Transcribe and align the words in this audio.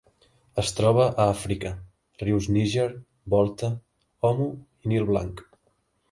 Es 0.59 0.69
troba 0.77 1.03
a 1.09 1.25
Àfrica: 1.33 1.73
rius 2.23 2.47
Níger, 2.55 2.87
Volta, 3.33 3.69
Omo 4.31 4.47
i 4.87 4.93
Nil 4.95 5.07
Blanc. 5.11 5.45